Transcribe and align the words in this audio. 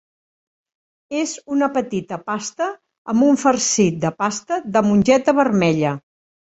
És 1.19 1.33
una 1.57 1.69
petita 1.75 2.19
pasta 2.31 2.71
amb 3.15 3.29
un 3.29 3.41
farcit 3.45 4.03
de 4.09 4.15
pasta 4.25 4.61
de 4.75 4.87
mongeta 4.93 5.41
vermella. 5.47 5.99